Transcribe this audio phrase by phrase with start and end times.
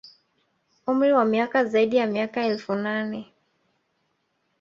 [0.87, 3.33] Umri wa miaka zaidi ya miaka elfu nane